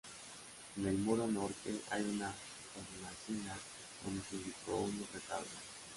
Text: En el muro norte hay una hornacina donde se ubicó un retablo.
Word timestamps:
En 0.77 0.87
el 0.87 0.97
muro 0.97 1.27
norte 1.27 1.69
hay 1.91 2.01
una 2.01 2.33
hornacina 2.73 3.55
donde 4.03 4.23
se 4.27 4.35
ubicó 4.37 4.77
un 4.77 5.07
retablo. 5.13 5.45